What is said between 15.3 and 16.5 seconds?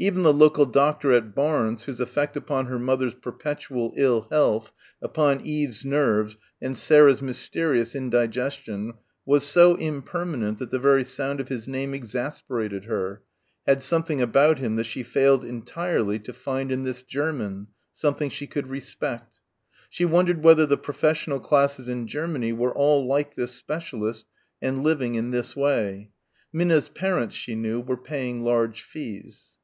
entirely to